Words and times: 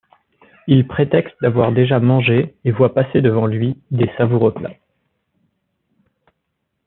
Il 0.65 0.87
prétexte 0.87 1.35
d’avoir 1.43 1.71
déjà 1.71 1.99
mangé 1.99 2.55
et 2.65 2.71
voit 2.71 2.95
passer 2.95 3.21
devant 3.21 3.45
lui 3.45 3.79
des 3.91 4.09
savoureux 4.17 4.51
plats. 4.51 4.73